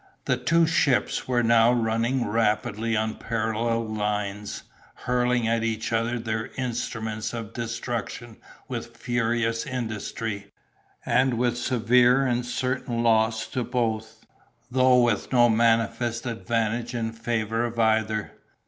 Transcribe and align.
The 0.25 0.35
two 0.37 0.65
ships 0.65 1.27
were 1.27 1.43
now 1.43 1.71
running 1.71 2.25
rapidly 2.27 2.97
on 2.97 3.17
parallel 3.19 3.85
lines, 3.87 4.63
hurling 4.95 5.47
at 5.47 5.63
each 5.63 5.93
other 5.93 6.17
their 6.17 6.49
instruments 6.57 7.35
of 7.35 7.53
destruction 7.53 8.37
with 8.67 8.97
furious 8.97 9.63
industry, 9.67 10.47
and 11.05 11.35
with 11.35 11.55
severe 11.55 12.25
and 12.25 12.43
certain 12.43 13.03
loss 13.03 13.45
to 13.49 13.63
both, 13.63 14.25
though 14.71 14.99
with 15.03 15.31
no 15.31 15.49
manifest 15.49 16.25
advantage 16.25 16.95
in 16.95 17.11
favor 17.11 17.63
of 17.63 17.77
either. 17.77 18.31